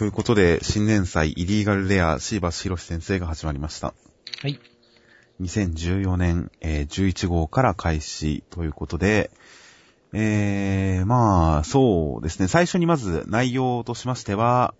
[0.00, 3.92] ということで、新年祭イリーガルレアシーバスヒロシ先生が始まりました。
[4.40, 4.58] はい。
[5.42, 9.30] 2014年、えー11号から開始ということで、
[10.14, 12.48] えー、まあ、そうですね。
[12.48, 14.72] 最初にまず内容としましては、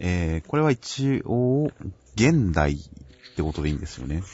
[0.00, 1.70] えー、これは一応、
[2.16, 4.24] 現代ってことでいいんですよね。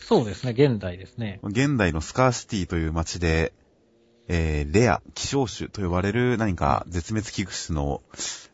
[0.00, 1.38] そうですね、現代ですね。
[1.44, 3.52] 現代のスカーシティという街で、
[4.28, 8.02] えー、レア、希少種と呼ばれる何か絶滅危惧種の、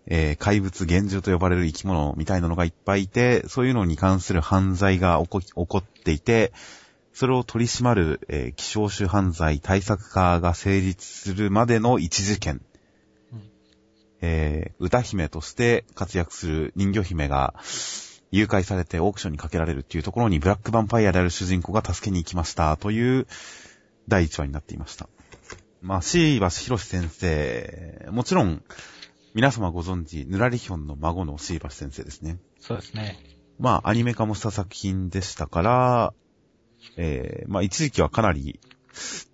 [0.07, 6.53] えー怪物、幻獣と呼ばれる生き物みたいなのがいっぱいいて、そういうのに関する犯罪が起こ起こっていて、
[7.13, 12.61] それを取り締まる、えー希少種犯罪対策課が成立するまでの一事件。
[13.33, 13.43] うん
[14.21, 17.55] えー歌姫として活躍する人魚姫が、
[18.31, 23.29] 誘拐されてオークションにかけられるっていうところにブラックヴァンパイアである主人公が助けに行きましたという
[24.09, 25.09] 第1話になっていました。
[25.85, 28.63] まあ、シーバスヒロシ先生、もちろん
[29.35, 32.39] 皆様ご存知、ヌラリヒョンの孫のシーバス先生ですね。
[32.59, 33.19] そうですね。
[33.59, 36.15] まあ、アニメ化もした作品でしたから、
[36.97, 38.61] えー、まあ、一時期はかなり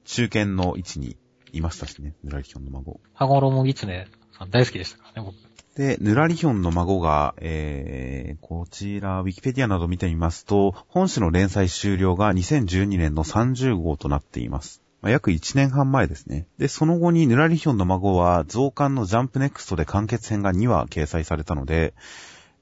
[0.04, 1.16] 中堅の位置に
[1.52, 2.98] いましたしね、ヌラリヒョンの孫。
[3.14, 5.36] 羽衣ギツネさん大好きでしたからね、僕。
[5.76, 14.79] で、ヌラリヒョンの孫が、えー、こちら、ウィキペディアなど見てみますと、本誌の連載終了が2012年の30号となっています。
[15.02, 16.46] まあ約1年半前ですね。
[16.58, 21.94] で、その後にヌラリヒョンの孫は増刊のジャンプネクストで完結編が2話掲載されたので、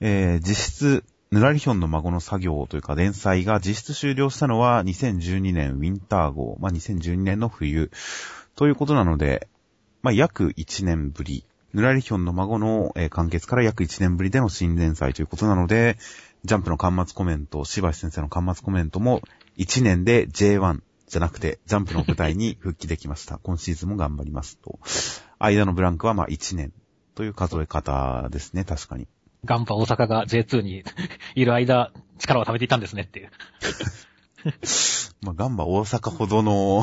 [0.01, 7.91] えー、実質、ヌラリヒョンの孫の作業というか連載が実質終了したのは2012年ウィンター号、まあ、2012年の冬
[8.57, 9.49] ということなので、
[10.03, 11.45] まあ、約1年ぶり。
[11.75, 15.99] ヌラリヒョンの孫の、完結から約1年ぶりでの新連載ということなので、
[16.45, 19.21] ジャンプの端末コメント、柴橋先生の端末コメントも、
[19.59, 23.39] 1年で J1 じゃなくて、ジャンプの舞台に復帰できました。
[23.43, 24.79] 今シーズンも頑張りますと。
[25.39, 26.73] 間のブランクはまあ1年
[27.15, 29.09] という数え方ですね、確かに。
[29.45, 30.85] ガンバ大阪が J2 に
[31.35, 33.31] いる間、力を貯めていたんですねっていう。
[35.21, 36.83] まあ、ガンバ大阪ほどの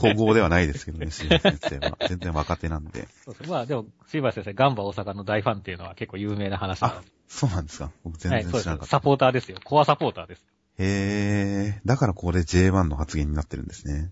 [0.00, 1.96] 古豪ではないですけどね、柴橋先生は。
[2.06, 3.08] 全然若手なんで。
[3.24, 8.86] そうですまあでも、椎橋先生、ガンバ大阪の大ファンっていうのは結構有名な話なのあ、そうなんですか僕全然知らなかった。
[8.86, 9.58] サポーターですよ。
[9.64, 10.44] コアサポーターです。
[10.78, 14.10] へー、だからここで J1 の発言になってるんですね。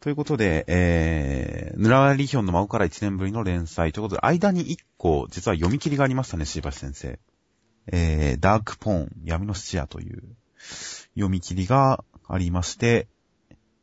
[0.00, 7.18] ということで、えー、ヌラリヒョンの孫から1年ぶりの連載ということで、間に1個、実は読み切りがありましたね、椎橋先生。
[7.86, 10.22] えー、ダークポーン、闇の質屋という
[11.14, 13.06] 読み切りがありまして、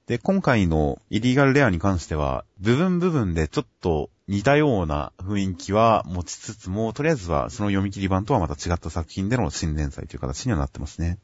[0.07, 11.19] で、今回のイリーガルレアに関しては、部分部分でちょっと似たような雰囲気は持ちつつも、とりあえずはその読み切り版とはまた違った作品での新連載という形にはなってますね。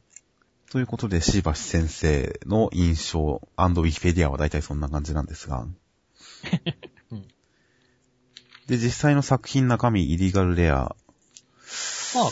[0.70, 5.66] ということで、シーバシ先生の印象ウィキペディアは大体そんな感じなんですが。
[7.10, 7.28] うん
[8.66, 10.74] で、実際の作品中身、イリーガルレア。
[10.74, 12.30] まあ、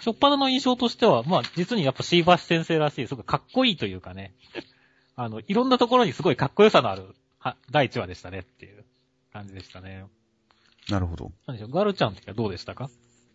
[0.00, 4.34] しょっぱなの印象としては、まあ、実にやっぱシーバシ先生らしい、すごいかっこいいというかね。
[5.16, 8.84] あの、いろんなところにすごいかっこよさのある、は、第一話でしたねっていう
[9.32, 10.04] 感じでしたね。
[10.90, 11.32] なるほど。
[11.46, 12.90] 何でしょう、ガルちゃんってはどうでしたか？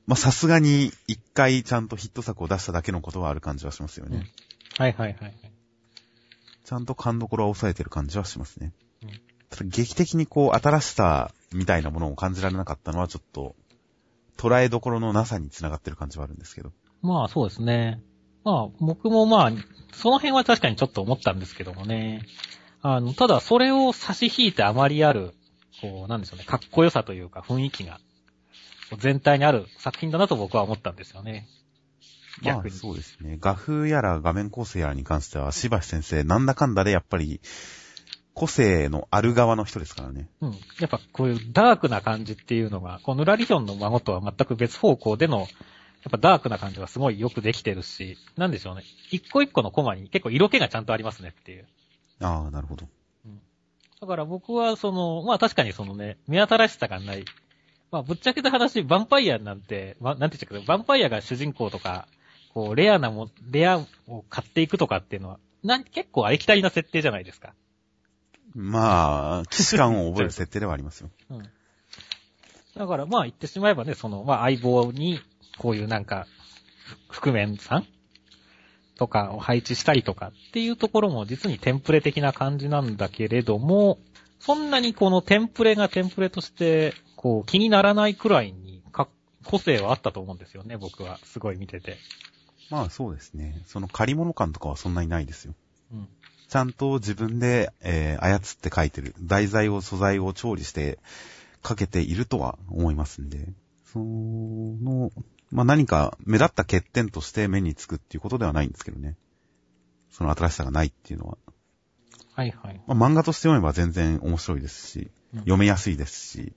[0.09, 4.17] まあ、さすがに一回ちゃんとヒット作を出しただけのことはある感じはしますよね。
[4.17, 5.33] うんはいはいはいはい。
[6.65, 8.73] ちゃんと勘どころは抑えてる感じはしますね。
[9.03, 9.09] うん
[9.51, 13.55] ただ劇的にこう、新しさみたいなものを感じられなかったのはちょっと、
[14.37, 16.71] 捉えどころのなさにつながってる感じはあるんですけど。
[17.01, 18.01] まあそうですね。
[18.43, 19.51] まあ僕もまあ、
[19.93, 22.25] その辺は確かにちょっと思ったんですけどもね。
[22.81, 25.33] あの、ただそれを差し引いてあまりある、
[25.81, 27.99] こう、なんでしょうね、かっこよさというか雰囲気が、
[28.97, 31.47] 全体にある作品だなと僕は思ったんですよね。
[32.41, 32.69] まあ。
[32.69, 33.37] そうですね。
[33.39, 37.41] 画風やら画面構成やらに関しては、しばし先生、なんだかんだでやっぱり、
[38.33, 40.29] 個性のある側の人ですからね。
[40.41, 40.51] うん。
[40.79, 45.47] やっぱこういうダークな感じっていうのが、このヌラリヒョンの孫とは全く別方向での、やっ
[46.11, 48.83] ぱダークな感じはすごいよくできてるし、なんでしょうね。
[49.11, 51.67] 一個一個のコマに結構色気がちゃんとありますねっていう。
[52.21, 52.87] ああ、なるほど。
[53.99, 57.25] だから僕はその、まあ確かにそのね、目新しさがない。
[57.91, 62.07] まあぶっちゃけた話、ヴァンパイアなんて、まあなんて言っちゃうけど、ヴァンパイアが主人公とか、
[62.53, 67.53] こう、レアなも、レアを買っていくとかっていうのは、なん結構ありきたりな設定じゃないですか。
[68.55, 71.09] まあ、騎士感を覚える設定ではありますよ。
[71.29, 71.43] うん。
[72.75, 75.19] だからまあ言ってしまえばね、その、まあ相棒に、
[75.57, 76.27] こういうなんか、
[77.09, 77.87] ふ覆面さん
[78.95, 83.99] とかを配置したりとかっていうところも実にテンプレ的な感じなんだけれども、
[84.39, 89.09] そんなにこのテンプレがテンプレとして、こう気にならないくらいにか
[89.43, 91.19] 個性はあったと思うんですよね、僕は。
[91.25, 91.97] すごい見てて。
[92.69, 93.61] まあそうですね。
[93.67, 95.53] その借り物感とかはそんなにないですよ。
[95.91, 96.07] うん。
[96.47, 99.15] ちゃんと自分で、えー操って書いてる。
[99.19, 100.97] 題材を素材を調理して
[101.61, 103.49] かけているとは思いますんで、
[103.91, 105.11] その、
[105.51, 109.17] まあ、何か目立った欠点として目につくっていうことではないんですけどね。
[110.09, 111.37] その新しさがないっていうのは。
[112.33, 112.81] はいはい。
[112.87, 116.53] まあ、漫画として読めば全然面白いですし、うん読めやすいですし、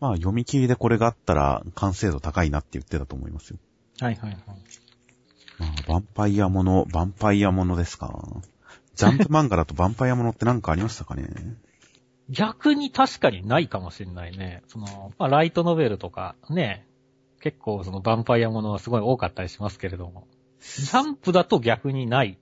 [0.00, 3.58] まあ読み切りでこれがあったら完成度高いなって言ってたと思いますよ。
[4.00, 4.40] はいはいはい。
[5.58, 8.42] まあ、ヴァンパイアもの、ヴァンパイアものですか。
[8.94, 11.28] ジャンプ漫画だとヴァンパイアものって何かありましたかね？
[12.28, 14.62] 逆に確かにないかもしれないね。
[14.68, 16.86] その、まあ、ライトノベルとかね、
[17.40, 20.26] 結構そのヴァンパイアものはすごい多かったりしますけれども、
[20.60, 22.38] ジャンプだと逆にない、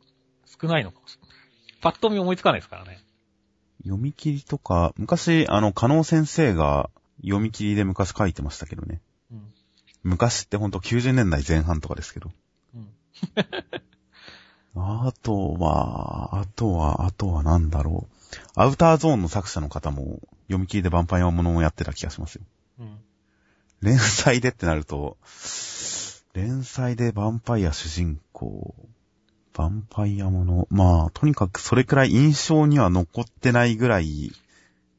[0.61, 1.37] 少ないのかもしれない。
[1.81, 3.01] パッと見思いつかないですからね。
[3.83, 6.91] 読み切りとか、昔、あの、加納先生が
[7.23, 9.01] 読み切りで昔書いてましたけどね。
[9.31, 9.53] うん。
[10.03, 12.31] 昔ってほんと90年代前半とかですけど。
[12.75, 12.89] うん。
[14.77, 18.15] あとは、あとは、あとはなんだろう。
[18.55, 22.43] アウターゾーンの作者の方も読み切りでヴァンパイアものをやってた気がしますよ。
[22.81, 22.99] うん。
[23.83, 25.17] 連載でってなると、
[26.35, 28.75] 連載でヴァンパイア主人公、
[29.55, 34.33] ヴァンパイアもの、まあ、とにかくそれくらい印象には残ってないぐらい、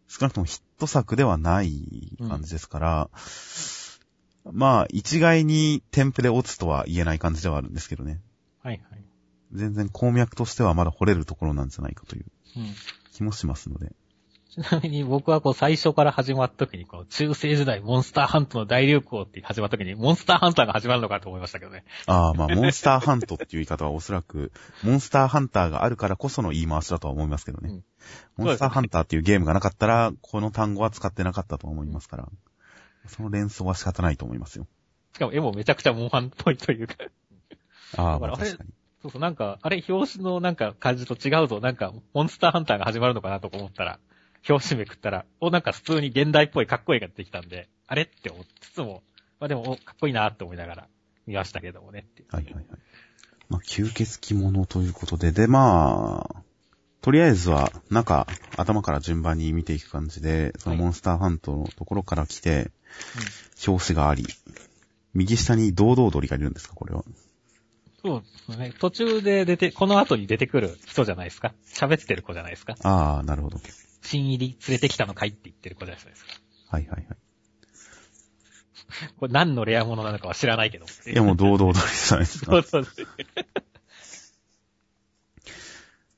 [0.08, 3.10] 少なくともヒット作ではない感じですから、
[4.52, 8.20] まあ、一概にテンプで落つとは言えない感じではあるんですけどね。
[8.64, 9.04] はいはい。
[9.54, 12.26] 全然鉱脈としてはまだ掘れるところなんじゃないかという
[12.58, 12.66] うん。
[13.14, 13.92] 気もしますので。
[14.52, 21.86] ちなみに僕はこう最初から始まった時にこう中世時代モンスターハントの大流行って始まった時にモンスターハンターが始まるのかと思いましたけどね。
[22.06, 24.52] ああ、まあ、モンスターハントっていう言い方はおそらく、
[24.84, 27.70] モンスターハンターがあるからこその言い回しだとは思いますけどね。
[27.70, 27.84] うん
[28.36, 32.28] モンスターハンターっていうゲームがなかったら、この単語は使ってなかったと思いますから、
[33.08, 34.68] その連想は仕方ないと思いますよ。
[35.14, 36.96] しかも絵もめちゃくちゃモンハンっぽいというか。
[37.96, 38.72] ああ、まあ確かに。
[39.02, 41.60] そうそう、なんか、あれ、表紙のなんか感じと違うぞ。
[41.60, 44.00] なんか、モンスターハンターが始まるのかなとか思ったら、
[44.48, 49.04] 表紙めくったら、お、なんか普通に現代っぽいかっこいいが出てきたんで、あれって思いつつも、
[49.40, 50.88] まあでも、お、かっこいいなって思いながら
[51.28, 52.36] 見ましたけどもねっていう。
[52.36, 52.66] はいはいはい。
[53.50, 56.44] まあ、吸血鬼ものということで、で、まあ、
[57.02, 62.72] とりあえずは、中、頭から順番に見ていく感じで、そのモンスターハントのところから来て、
[63.68, 64.26] 表紙があり、
[65.14, 67.04] 右下に堂々鳥がいるんですか、これは。
[68.04, 68.74] そうですね。
[68.80, 71.54] 途中で出て、この後に出てくる人じゃないですか。
[71.66, 72.76] 喋ってる子じゃないですか。
[72.84, 73.60] ああ、なるほど。
[74.02, 76.32] 新入り連れてきたのかいって言ってる子じゃないですか。
[76.70, 77.18] はいはいはい。
[79.18, 80.86] これ何のレアものなのかは知らないけど。
[80.86, 82.52] いやもう堂々鳥じゃないですか？
[82.52, 83.08] そうそうそう。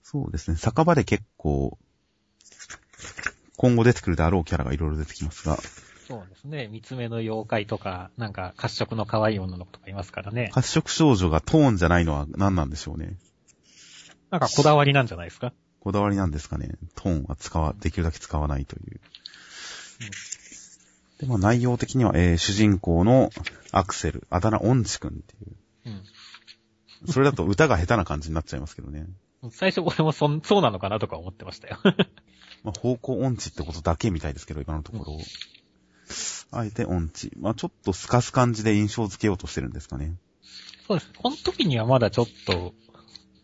[0.01, 0.57] そうですね。
[0.57, 1.77] 酒場で結構、
[3.57, 5.57] 今後出てくるであろうキャラがいろいろ出てきますが、
[6.07, 6.67] そうですね。
[6.67, 10.49] 三つ目の妖怪とか、なんか褐色の可愛い女の子とかいますからね。
[10.53, 13.17] 褐色少女がトーンじゃないのは何なんでしょうね。
[14.29, 15.53] なんかこだわりなんじゃないですか？
[15.83, 16.69] こだわりなんですかね。
[16.95, 19.01] トーンは使わ、できるだけ使わないという。
[21.19, 23.31] で、まあ内容的には、えー主人公の
[23.73, 25.55] アクセル、あだ名オンチくんっていう。
[27.03, 27.11] うん。
[27.11, 29.07] それだと歌が下手な感じになっちゃいますけどね。
[29.51, 31.79] 最初俺もそん、そうなのかなとか思ってましたよ。
[32.63, 35.19] まあ方向音痴ってことだけみたいですけど、今のところ。
[36.51, 37.33] あえて音痴。
[37.37, 40.15] まあちょっと透かす感じで印象付けようとしてるんですかね。
[40.87, 41.11] そうです。
[41.17, 42.73] この時にはまだちょっと、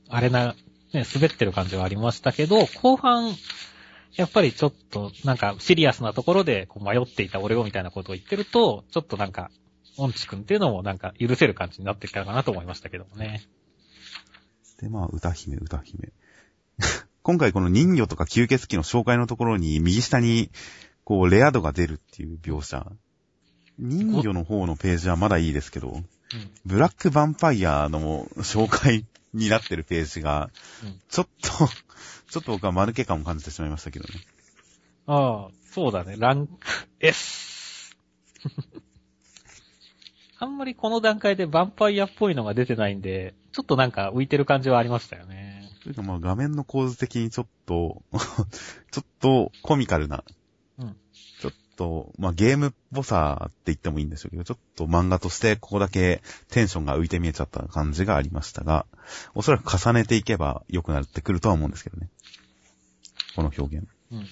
[0.08, 0.56] あれな、
[0.94, 3.36] ね、滑ってる感じはありましたけど、後半、
[4.16, 9.52] やっぱりちょっと、なんか、シリアスなところで迷っていた俺をみたいなことを言ってると、ちょっとなんか、
[9.98, 13.44] オンチ君っていうのもなんか許せる感じになってきたかなと思いましたけどもね。
[14.80, 16.12] で、まあ、歌姫、歌姫。
[17.22, 20.50] 今回この人魚とか吸血鬼の紹介のところに、右下に、
[21.04, 22.92] こう、レア度が出るっていう描写。
[23.78, 26.04] 人魚の方のページはまだいいですけど、うん。
[26.66, 30.50] ブラックヴァンパイアの紹介になってるページが、
[30.84, 31.50] うんちょっと、
[32.30, 34.20] ちょっと僕は丸け感を感じてしまいましたけどね。
[35.08, 36.16] ああ、そうだね。
[36.18, 36.58] ランク
[37.00, 37.98] S。
[40.42, 45.70] あんまりこの段階でヴァンパイアっぽいのが出てないんで、ちょっとなんか浮いてる感じはありましたよね。
[45.84, 48.02] というかまあ画面の構図的にちょっと、
[48.92, 50.24] ちょっとコミカルな、
[51.80, 58.86] と、まあゲームっぽさって言ってもいいんでしょうけど、ちょっと漫画としてここだけテンションが浮いて見えちゃった感じがありましたが、
[59.34, 62.10] おそらく重ねていけば良くなってくるとは思うんですけどね。
[63.34, 63.88] この表現。
[64.12, 64.28] うん。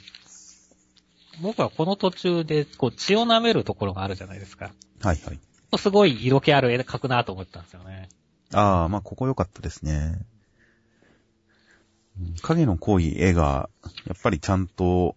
[1.42, 4.72] 僕はこの途中で、こう、血を舐めるところがあるじゃないですか。
[5.02, 5.40] はいはい。
[5.78, 8.10] すごい色気ある絵描くなと思ったんですよね。
[8.54, 10.20] ああ、まあここ良かったですね。
[12.20, 13.70] うん影の濃い絵が、
[14.08, 15.16] やっぱりちゃんと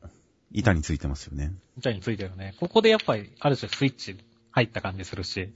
[0.52, 1.52] 板についてますよね。
[1.80, 2.54] みたいについてるね。
[2.60, 4.18] ここでやっぱり、ある種スイッチ
[4.50, 5.50] 入った感じするし、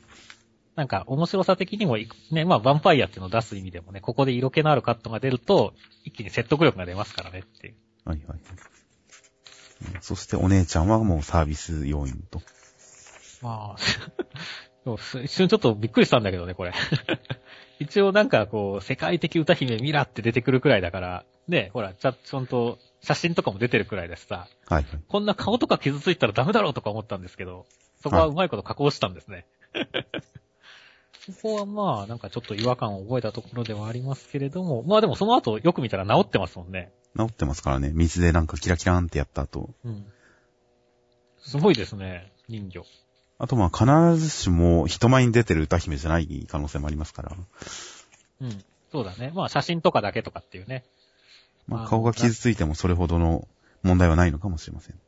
[0.74, 1.98] なんか面白さ的にも
[2.30, 7.74] ね、まあ、ヴァンパイアっていうのを出す意味でもね、ここで色気のあるカットが出ると、一気に説得力が出ますからねっていう。
[8.06, 8.38] はいはい
[10.00, 12.40] そしてお姉ちゃんはもうサービス要員と。
[13.42, 13.76] まあ、
[15.22, 16.72] 一瞬ちょっとびっくりしたんだけどね、これ。
[17.80, 25.00] 一応なんかこう、世界的歌姫ミラって出てくるくらいだから、ね、ほら、ちゃ、ちゃんと写真とかも出てるくらいだしさ、はいはい。
[25.08, 27.66] こんな顔とか傷ついたらダメだろうとか思ったんですけど、
[28.02, 29.46] そこはうまいこと加工したんですね。
[31.26, 36.92] そこはまあ、なんかちょっと違和感を覚えたところではありますけれども、まあでもその後よく見たら治ってますもんね。
[37.16, 37.92] 治ってますからね。
[37.94, 39.70] 水でなんかキラキラーンってやった後。
[39.84, 40.06] うん。
[41.38, 42.84] すごいですね、人魚。
[43.38, 47.36] あとまあ必ずしも人前に出てる歌姫じゃない可能性もありますから。
[48.40, 48.64] うん。
[48.92, 49.32] そうだね。
[49.34, 50.84] まあ写真とかだけとかっていうね。
[51.70, 53.46] あまあ顔が傷ついてもそれほどの
[53.82, 54.98] 問題はないのかもしれません。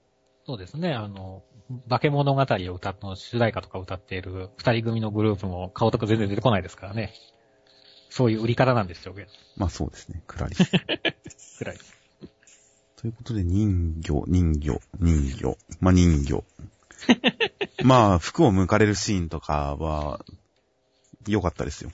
[0.46, 0.92] そうですね。
[0.94, 1.42] あの、
[1.88, 7.12] 化け物語を歌っの主題歌とか歌っている二人組のグループも顔とか全然出てこないですからね。
[8.10, 9.28] そういう売り方なんでしょうけど。
[9.56, 10.22] まあそうですね。
[10.26, 10.64] クラリス。
[11.58, 11.78] くらい。
[12.96, 15.58] ということで人魚、人魚、人魚。
[15.80, 16.44] まあ人魚。
[17.84, 20.24] まあ服を剥かれるシーンとかは
[21.26, 21.90] 良かったですよ。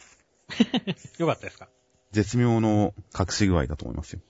[1.19, 1.69] よかったですか？
[2.13, 4.21] 絶妙の隠し具合だと思いますよ。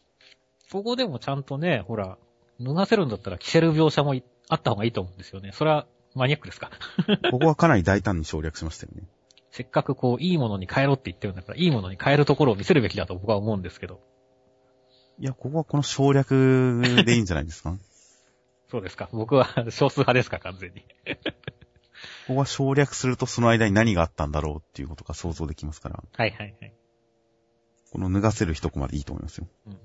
[0.73, 2.19] ここでもちゃんとね、ほら、
[2.61, 5.51] 脱がせるんだったら着せる描写もいあった方がいいと思うんですよね。
[5.53, 6.71] それはマニアックですか？
[7.31, 9.03] ここはかなり大胆に省略しましたよね。
[9.51, 14.01] せっかくこう、いいものに変えろって言ってるんだから、いいものに変えるところを見せるべきだと僕は思うんですけど。
[15.19, 17.77] いや、ここはこの省略でいいんじゃないですか？
[18.71, 19.11] そうですか。
[19.13, 20.81] 僕は 少数派ですか、完全に。
[20.81, 20.87] こ
[22.29, 26.73] こは省略するとその間に何があったんだろうっていうことが想像できますから、はいはいはい。
[27.93, 29.47] この脱がせる一コマでいいと思いますよ。
[29.67, 29.79] うん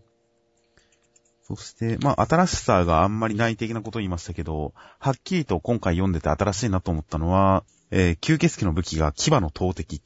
[1.47, 10.01] そして、まあ、新しさがあんまりない的なことを言いましたけど、はっきりと今回読んでて新しいなと思ったのは、えー吸血鬼の武器が牙の投擲。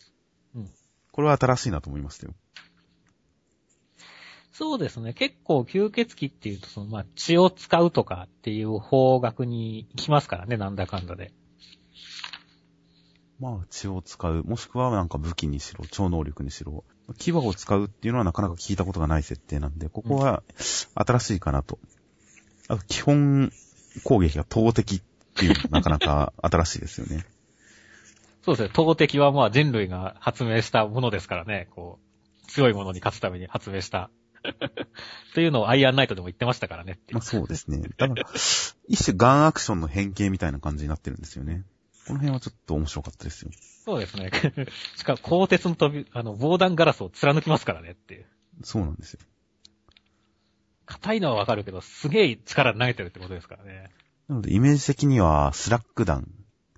[0.56, 0.70] うん
[1.12, 2.36] これは新しいなと思いましたよ。
[4.52, 5.14] そうですね。
[5.14, 11.34] 結構吸血鬼っていうと、その、まあ、血を使うとかっていう方角に行きますからね、なんだかんだで。
[13.40, 20.44] まあ、血を使う、もしくはなんか武器にしろ、超能力にしろ、牙を使うっていうのはなかなか聞いたことがない設定なんで、ここは
[20.96, 21.80] 新しいかなと。
[22.68, 23.52] あと、基本
[24.04, 25.02] 攻撃が投擲っ
[25.36, 27.26] ていうのもなかなか新しいですよね。
[28.44, 28.70] そうですね。
[28.74, 32.00] 投擲はまあ人類が発明したものですからね、こ
[32.44, 34.10] う、強いものに勝つために発明した。
[34.44, 37.90] っていうのをアイアンナイトでも言ってましたからねまあそうですね。
[37.98, 38.26] だから、
[38.88, 41.64] 一種ガンアクションの変形みたいな感じになってるんですよね。
[42.08, 43.52] この辺はちょっと面白かったですよ。
[43.86, 44.32] そうですね。
[44.98, 48.26] しかも、鋼鉄の扉、あの、防弾ガラスを貫きますからねっていう。
[48.64, 49.20] そうなんですよ。
[50.86, 53.92] 硬いのはわかるけど、すげえ力投げてるってことですからね。
[54.28, 56.28] なので、イメージ的には、スラッグ弾、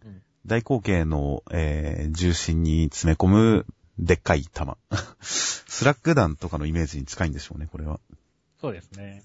[0.06, 3.66] うん大口径の、えー、銃身に詰め込む、
[3.98, 4.78] でっかい弾。
[5.22, 8.02] スラッグ弾とかのイメージに近いんでしょうね、これは。
[8.60, 9.24] そうですね。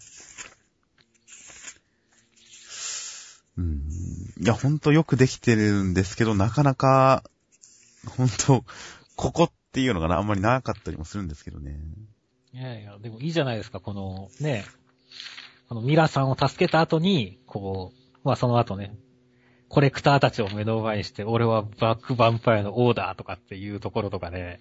[3.60, 7.24] いや、ほんとよくできてるんですけど、なかなか、
[8.06, 8.64] ほんと、
[9.16, 11.80] ここっていうのがあんまりなかったりもするんですけどね。
[12.52, 14.64] いやいや、でもいいじゃないですか、この、ね、
[15.68, 18.96] このミラさんを助けた後に、こう、まあその後ね、
[19.68, 24.60] コレクターたちを目の前にして、俺はバックヴァンパイアのオーダーとかっていうところとかね、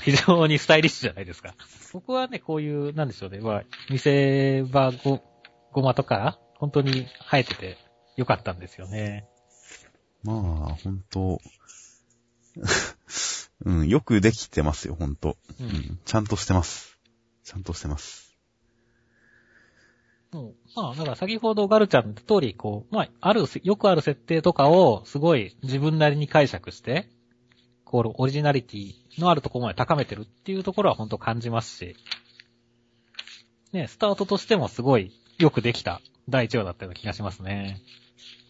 [0.00, 1.54] 非常にスタイリッシュじゃないですか。
[1.92, 5.22] 僕はね、こういう、なんでしょうね、まあ、見せ場ご、
[5.72, 7.78] ごまとか、本当に生えてて
[8.18, 9.28] よかったんですよね。
[10.24, 10.36] まあ、
[10.74, 11.40] ほんと、
[13.64, 15.36] うん、よくできてますよ、ほんと。
[15.60, 15.64] う。
[15.64, 16.98] うんん、ちゃんとしてます。
[17.44, 18.36] ちゃんとしてます。
[20.32, 27.08] もうまあ、だから先ほどガルちゃんの通り、こう、まあ、ある、よくある設定とかを、すごい自分なりに解釈して、
[27.84, 31.96] こう、オリジナリティのあるところまで高めてるっていうところは本当感じますし、
[33.70, 37.80] ね、スタートとしてもすごいよくできた第一話だったような気がしますね。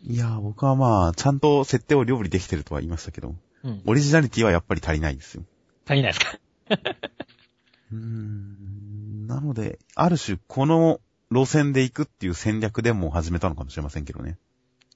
[0.02, 3.82] いやー、僕はまあ、ちゃんと設定を料理できてるとは言いましたけど、うん。
[3.86, 5.44] オリジナリティはやっぱり足りないですよ。
[5.86, 6.38] 足りないですか？
[7.92, 9.26] うーん。
[9.26, 14.38] なので、ある種、この路線で行くっていう戦略でも始めたのかもしれませんけどね。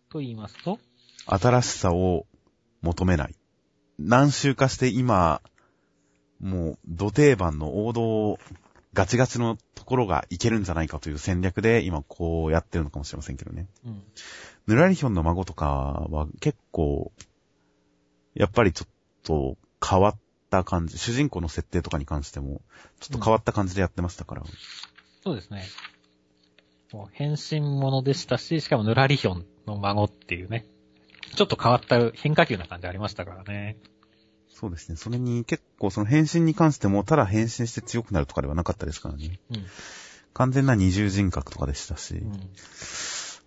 [0.08, 0.78] と言いますと、
[1.26, 2.26] 新しさを
[2.80, 3.34] 求めない。
[3.98, 5.42] 何周かして今、
[6.40, 8.38] もう、土定番の王道、
[8.94, 13.66] ガチガチのところがいけるんじゃないかという戦略で、今こうやってるのかもしれませんけどね。
[13.86, 14.02] うん。
[14.66, 17.12] ヌラリヒョンの孫とかは結構、
[18.34, 18.88] やっぱりちょっ
[19.22, 20.18] と変わっ
[20.50, 22.60] た感じ、主人公の設定とかに関しても、
[23.00, 24.42] ちょっと変わった感じでやってましたから。
[25.24, 25.64] そうですね。
[26.92, 30.66] もう変身ものでしたし、しかもヌラリヒョンの孫っていうね、
[31.34, 33.78] ちょっと変わった変化球な感じありましたからね。
[34.54, 34.96] そうですね。
[34.96, 39.40] それに結構その変身に関しても、ただ変身して強くなるとかではなかったですからね。
[39.50, 39.66] うん。
[40.34, 42.50] 完全な二重人格とかでしたし、うん。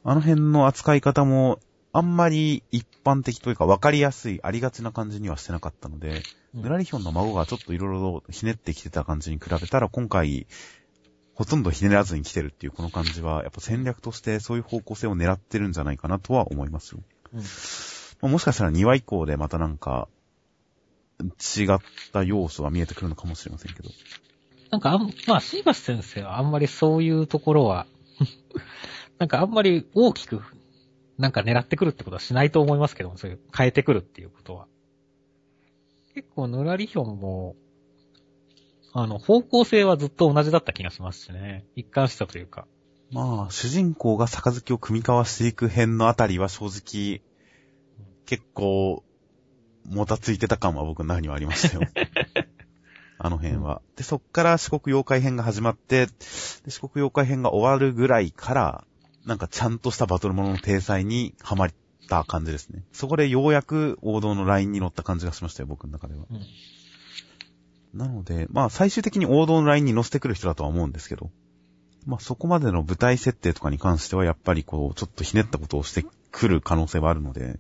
[0.03, 1.59] あの辺の扱い方も、
[1.93, 6.21] あんまり一般的というか分かりやすい、ありがちな感じにはしてなかったので、うん
[6.55, 10.47] ヌラリヒョンの孫がちょっといろいろひねってきてた感じに比べたら、今回、
[11.33, 17.01] ほとんどひねらずに来てるっていうこの感じは、やっぱ戦略としてそういう方向性を狙ってるんじゃないかなとは思いますよ。
[17.33, 17.39] うん。
[17.41, 17.45] ま
[18.21, 20.07] あもしかしたら2話以降でまたなんか、
[21.21, 21.79] 違っ
[22.11, 23.89] た要素が見えてくるのかもしれませんけど。
[24.71, 27.87] なんかあん、まあ、シーバス先生はあんまりそういうところは、
[29.19, 30.41] なんかあんまり大きく、
[31.17, 34.67] なんか狙ってくるってことはしないと思いますけども、そういう変えてくるっていうことは。
[36.13, 37.55] 結構、ヌラリヒョンも、
[38.93, 41.65] あの、方向性はずっと同じだった気がしますしね。
[41.75, 42.67] 一貫したというか。
[43.11, 47.21] まあ、主人公が杯を組み交わしていく辺のあたりは正直、
[48.25, 49.03] 結構、
[49.89, 51.81] もたついてた感は僕の中にはありましたよ。
[53.17, 53.81] あの辺は。
[53.95, 56.11] で、そっから四国妖怪編が始まって、で
[56.69, 58.83] 四国妖怪編が終わるぐらいから、
[59.25, 61.73] なんかちゃんとしたバトルものの体裁にはまっ
[62.09, 62.83] た感じですね。
[62.91, 66.25] そこでようやく王道のラインに乗った感じがしましたよ、僕の中では。
[66.29, 66.41] うん。
[67.97, 71.31] なので、まあ最終的に王道のラインに乗せてくる人だとは思うんですけど、
[72.05, 77.57] まあそこまでの舞台設定とかに関してはやっぱりこう、ちょっとひねったことをしてくる可能性はあるので、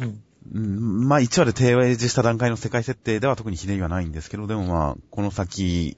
[0.00, 0.22] うん。
[0.50, 5.96] うん、まあ1話で提示した段階の世界設定では特にひねりはないんですけど、でもまあ、この先、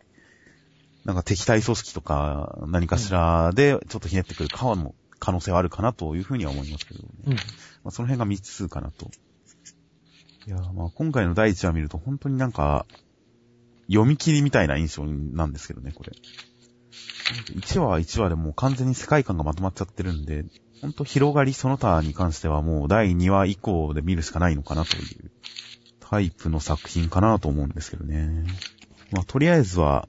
[1.04, 7.08] なんか敵対組織とか何かしらでちょっとひねってくるかも可能性はあるかなというふうには思いますけどね。
[7.26, 7.34] うん。
[7.34, 7.40] ま
[7.86, 9.10] あ、その辺が未知数かなと。
[10.46, 12.86] いやー、まあ今回の第1話見ると本当になんか、
[13.88, 16.12] 読み切りみたいな印象なんですけどね、これ。
[17.54, 20.44] 1話は1話でもう完全に世界観がまとまっちゃってるんで、
[20.80, 25.30] ほんと広がりその他に関してはもう第2話以降で見るしかないのかなという
[26.00, 28.44] タイプの作品かなと思うんですけどね。
[29.10, 30.08] まあとりあえずは、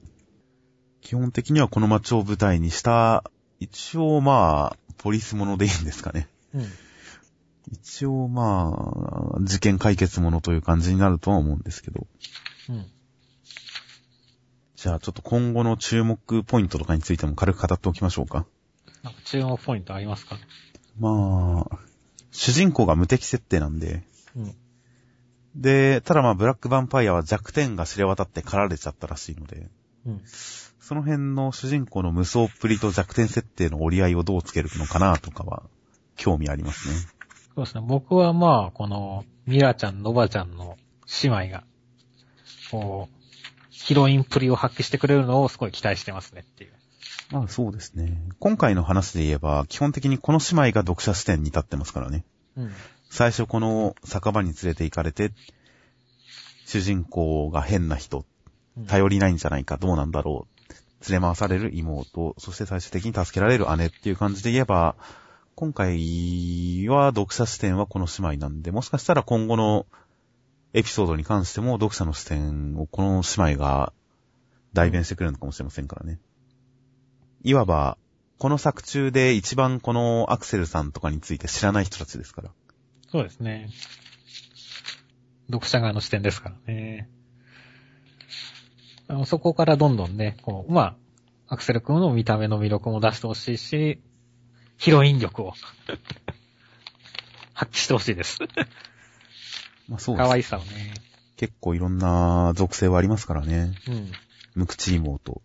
[1.00, 3.24] 基本的にはこの街を舞台にした、
[3.60, 6.28] 一応まあ、ポリスものでいいんですかね。
[6.54, 6.66] うん。
[7.72, 12.06] 一応まあ、事件解決ものという感じになるとは思うんですけど。
[12.68, 12.86] うん。
[14.76, 18.46] じゃあちょっと今後の注目ポイントとかについても軽く語っておきましょうか。
[19.06, 20.36] なんか注目ポイントありますか？
[20.98, 21.78] まあ、
[22.32, 24.02] 主人公が無敵設定なんで、
[24.34, 24.54] うん。
[25.54, 29.68] で、ただまあブラックヴァンパイアは弱点が知れ渡って狩られちゃったらしいので、
[30.06, 30.22] うん。
[30.24, 35.62] その辺の主人公の無双っぷりと弱点設定の折り合いをどうつけるのかなとかは、
[36.16, 36.96] 興味ありますね。
[37.54, 37.84] そうですね。
[37.86, 40.76] 僕はまあ、この、ミラちゃん、ノバちゃんの
[41.22, 41.62] 姉妹が、
[42.72, 43.16] こう、
[43.70, 46.72] ヒロインプリを発揮してくれるのをすごい期待してますねっていう。
[47.30, 48.22] まあそうですね。
[48.38, 52.24] 今回の話で言えば、基本的にこの姉妹が読者視点に立ってますからね。
[52.56, 52.72] うん。
[53.10, 55.32] 最初この酒場に連れて行かれて、
[56.66, 58.24] 主人公が変な人、
[58.86, 61.10] 頼りないんじゃないか、どうなんだろう。
[61.10, 64.96] 連れ回される妹、そして最終的に助けられる姉っていう感じで言えば、
[65.54, 69.86] 今回は読者視点はこの姉妹なんで、もしかしたら今後の
[70.74, 73.92] エピソードに関しても読者の視点をこの姉妹が
[74.74, 76.18] 代弁してくれるのかもしれませんからね。
[77.42, 77.98] いわば、
[78.38, 82.50] この作中で一番このアクセルさんとかについて知らない人たちですから。
[83.10, 83.70] そうですね。
[85.46, 87.08] 読者側の視点ですからね。
[89.08, 90.96] あのそこからどんどんね、こう、ま
[91.48, 94.00] あ、アクセル君の見た目の魅力も出してほしいし、
[94.78, 95.54] ヒロイン力を
[97.54, 98.38] 発揮してほしいです。
[99.88, 100.94] まあそうです可愛さをね。
[101.36, 103.74] 結構いろんな属性はありますからね。
[103.88, 104.12] うん。
[104.54, 105.42] 無口妹、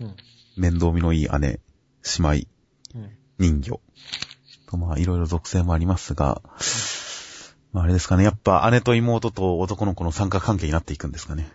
[0.00, 0.16] うん。
[0.56, 1.58] 面倒見のいい姉、姉
[2.18, 2.30] 妹、
[2.94, 3.10] うん。
[3.38, 3.80] 人魚。
[4.66, 6.42] とまあいろいろ属性もありますが、
[7.72, 8.24] まああれですかね。
[8.24, 11.50] やっぱ姉と妹と男の子の参加関係になっていくんですかね。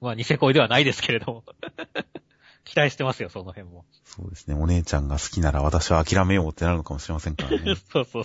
[0.00, 1.44] まあ、ニセ恋ではないですけれども。
[2.64, 3.86] 期待してますよ、その辺も。
[4.04, 4.54] そうですね。
[4.54, 7.74] お姉ちゃんが好きなら私は諦めようってなるのかもしれませんからね。
[7.90, 8.24] そうそう。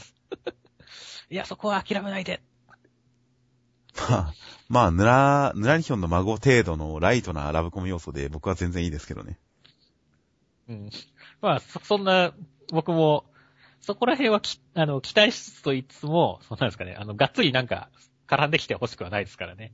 [1.30, 2.44] いや、そこは諦めないで。
[3.96, 4.34] まあ、
[4.68, 9.40] まあ、ヌラ、ヌラリヒョンの孫程度のライトなラブコメ要素で僕は全然いいですけどね。
[10.70, 10.90] うん。
[11.42, 12.34] まあ、そ、そんな、
[12.72, 13.26] 僕も、
[13.82, 17.90] そこら辺はき、あの、期待しつつと言いつつも、そうなんですかね、あの、がっつりなんか、
[18.28, 19.74] 絡んできてほしくはないですからね。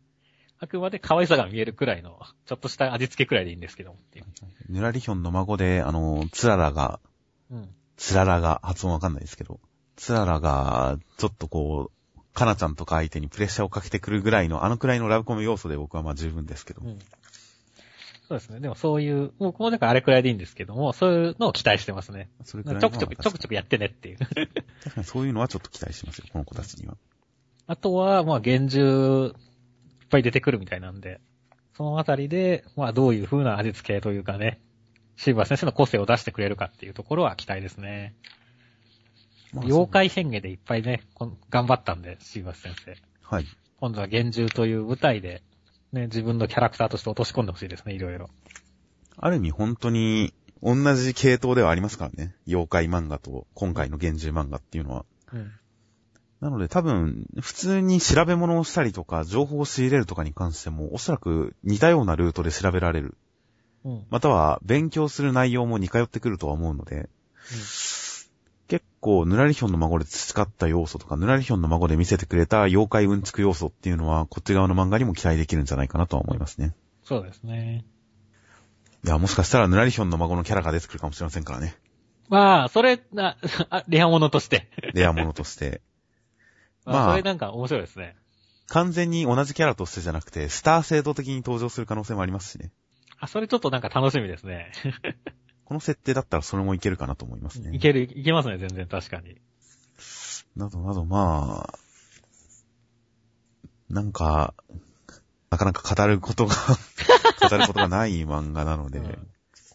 [0.62, 4.26] あくまで可愛さが見えるくらいの、ちょっとした味付けくらいでいいんですけどもっていう。
[4.68, 7.00] ヌラリヒョンの孫で、あの、ツララが、
[7.50, 7.70] うん。
[7.96, 9.60] ツララが、発音わかんないですけど、
[9.96, 16.82] ツララが、ちょっとこう、カナちゃんとか相手にプレッシャーをかけてくるぐらいの、あのくらいのラブコメ要素で僕はまあ十分ですけど。
[16.84, 17.00] うん。
[18.30, 18.60] そうですね。
[18.60, 22.30] でもそういう、僕もだからあれくらいでいいんですけども、そういうのを期待してますね。
[22.46, 24.18] それくらいちょくちょく、ちょくちょくやってねっていう。
[24.20, 26.96] 確かにそういうのはちょっと期待しますよ、この子たちには。
[27.66, 31.20] あとは、まあ、厳重、いっぱい出てくるみたいなんで、
[31.76, 34.62] そのあたりで、まあ、どういう風な味付けというかね、
[35.18, 38.14] シーバー先生の個性を出してくれるかっていうところは期待ですね。
[39.54, 41.02] まあ妖怪変化でいっぱいね、
[41.50, 42.96] 頑張ったんで、シーバス先生。
[43.24, 43.46] はい。
[43.80, 45.42] 今度は幻獣という舞台で、
[45.92, 48.30] ね、自分のキャラクターとして落とし込んでほしいですね、いろいろ。
[49.18, 52.36] ある意味本当に同じ系統ではありますからね。
[52.48, 55.06] 妖怪漫画と今回の幻獣漫画っていうのは。
[55.34, 55.52] うん。
[56.42, 63.18] なので多分、普通に調べ物をしたりとか、情報を仕入れるとかに関しても、おそらく似たようなルートで調べられる。
[63.84, 64.06] うん。
[64.10, 67.10] または、勉強する内容も似通ってくるとは思うので、
[67.50, 67.89] 結
[69.00, 76.74] 構、ヌラリヒョンの孫で培った要素とか、ヌラリヒョンの孫で見せてくれた妖怪うんちく要素っていうのは、こっち側の漫画にも期待できるんじゃないかなとは思いますね。
[77.04, 77.86] そうですね。
[79.06, 81.76] いや、もしかしたらヌラリヒョンの孫のキャラが出てくるかもしれませんからね。
[82.28, 83.38] まあ、それ、な、
[83.70, 84.70] あレアものとして。
[84.94, 85.82] レアものとして。
[86.86, 88.16] まあ、まあそれなんか面白いですね。
[88.68, 92.72] 完全に同じキャラとしてじゃなくて、スター制度的に登場する可能性もありますしね。
[93.20, 94.72] あ、それちょっとなんか楽しみですね。
[95.70, 97.70] この設定だったらそれもいけるかなと思いますね。
[97.76, 99.38] いける、いけますね、全然確かに。
[100.56, 101.80] などなど、まあ、
[103.88, 104.56] なんか、
[105.52, 106.56] なかなか語ることが、
[107.48, 109.28] 語ることがない漫画なので、うん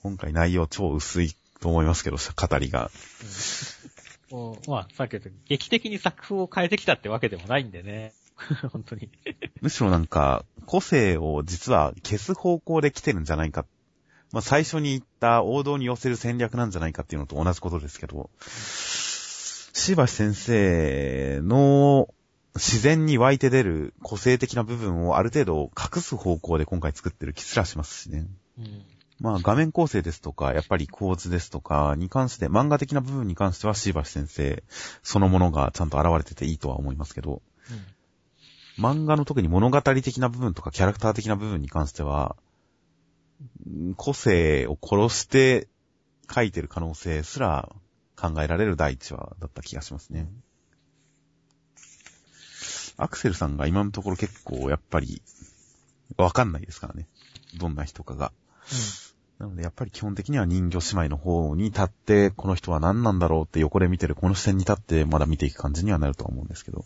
[0.03, 2.91] 今回内容超薄いと思いますけど、語りが。
[4.31, 8.13] もうまあ、さっき言った劇的に作風を変えてきたってわけでもないんでね。
[8.71, 9.09] 本当に。
[9.63, 13.65] むしろなんか、個性を実は消す方向で来てるんじゃないか。
[14.35, 22.09] まあ最初に言った王道に寄せる戦略なんじゃないかっていうのと同じことですけど、しばし先生の
[22.57, 28.27] 自然に湧いて出る個性的な部分をある程度隠す方向で今回作ってる気すらしますしね。
[28.59, 28.83] うん。
[29.21, 34.65] まあ画面構成ですとか、やっぱり構図ですとかに関して、漫画的な部分に関してはしばし先生
[35.05, 37.41] そのものがちゃんと現れてていいとは思いますけど、
[38.81, 42.54] 漫画の特に物語的な部分とかキャラクター的な部分に関しては、ん
[43.97, 45.69] 個性を殺して
[46.33, 47.71] 書いてる可能性すら
[48.17, 50.29] 考えられる第一話だった気がしますね。
[52.97, 55.21] アクセルさんが今のところ結構やっぱり
[56.17, 57.07] わかんないですからね。
[57.59, 58.33] どんな人かが。
[59.39, 66.85] なのでやっぱり基本的には人魚姉妹の方に立って、この人は何なんだろうって横で見てるこの視点に立ってまだ見ていく感じにはなるとは思うんですけど。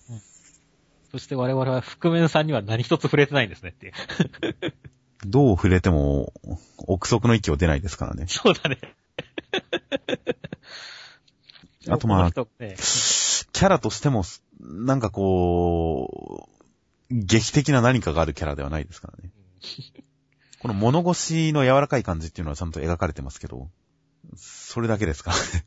[1.11, 3.93] そして我々は覆面さんには何一つ触れてないんですねっていう。
[5.27, 6.33] どう触れても、
[6.79, 8.27] 憶測の域を出ないですからね。
[8.29, 8.79] そうだね。
[11.89, 14.25] あとまあキャラとしても、
[14.61, 16.49] なんかこ
[17.11, 19.31] う、劇的な何かがあるキャラではないですからね。
[20.61, 23.69] この物腰の柔らかい感じっていうのはちゃんと描かれてますけど、
[24.37, 25.67] それだけですからね。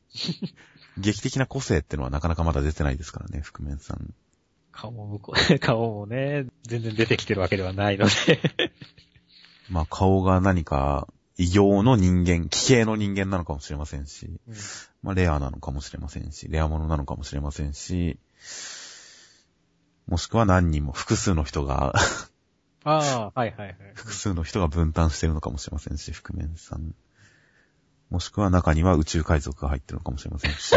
[0.97, 4.13] 劇的な個性ってのはなかなかまだ出てないですからね、覆面さん。
[4.71, 8.11] 顔も向こう、 顔もね、全然出てきてるわけではないので。
[9.71, 11.07] まあ顔が何か
[11.37, 14.29] 異形の人間、奇形の人間なのかもしれませんし、
[15.01, 18.19] まあレアなのかもしれませんし、レアものなのかもしれませんし、
[20.07, 21.93] もしくは何人も複数の人が
[22.83, 23.75] ああ、はいはいはい。
[23.93, 26.95] 複数の人が分担してるのかもしれませんし、覆面さん。
[28.09, 30.73] もしくは中には宇宙海賊が入ってるのかもしれませんし、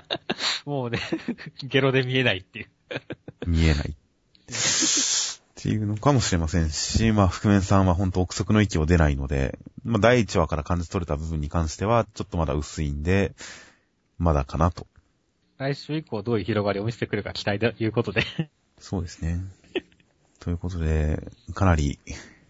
[0.66, 0.98] もうね、
[1.62, 2.68] ゲロで見えないっていう。
[3.46, 3.94] 見えない。
[5.66, 13.34] っていうのかもしれませんし、まあ、覆面さんは本当憶測の域を出ないので、まあ、第1話から感じ取れた部分に関しては、ちょっとまだ薄いんで、
[14.16, 14.86] まだかなと。
[15.58, 18.22] 来週以降どういう広がりを見せてくるか期待ということで。
[18.78, 19.40] そうですね。
[20.38, 21.20] ということで、
[21.52, 21.98] かなり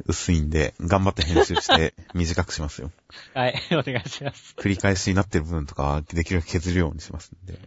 [0.05, 2.93] 薄いんで、頑張って編集して短くしますよ。
[3.33, 4.55] はい、お願いします。
[4.59, 7.59] 繰り返しになってる部分とかはできるだけ削るようにしますんで。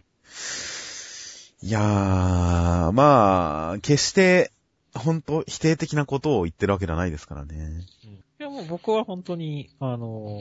[1.62, 4.52] いやー、まあ、決して、
[4.94, 7.86] 本当否定的なことを言ってるわけではないですからね。
[8.38, 10.40] いやもう僕は本当に、あの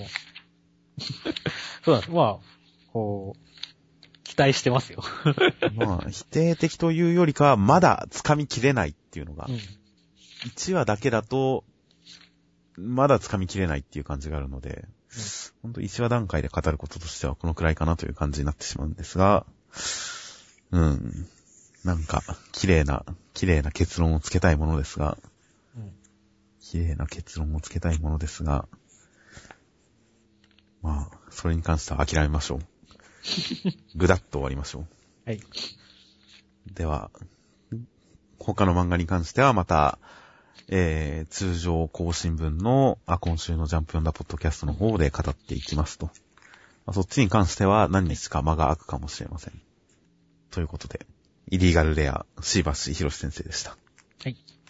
[1.83, 2.11] そうなんです。
[2.11, 5.03] まあ、こう、期待してますよ。
[5.75, 9.55] まあ、否定的というよりかは、まだ掴みきれないっていうのが、うん。
[9.55, 11.63] 1話だけだと、
[12.77, 14.87] まだ掴みきれないっていう感じがあるので、
[15.61, 19.45] 本当1話段階で語ることとしてはこのくらいかなという感じになってしまうんですが、
[20.71, 21.27] うん。
[21.83, 25.17] なんか、綺麗な、綺麗な結論をつけたいものですが、
[25.75, 25.91] うん。
[26.61, 28.67] 綺麗な結論をつけたいものですが、
[30.81, 32.59] まあ、それに関しては諦めましょう。
[33.95, 34.85] ぐだっと終わりましょう。
[35.25, 35.41] はい。
[36.73, 37.11] では、
[38.37, 39.99] 他の漫画に関してはまた、
[40.67, 46.07] えー、通常更新分の、あ、今週のジャンプ読んだポッドキャストの方で語っていきますと。
[46.85, 49.61] まあ、そっちに関しては何日か間が空くかもしれません。
[50.51, 51.05] ということで、
[51.51, 53.75] イリーガルレア、シーバスヒロシ先生でした。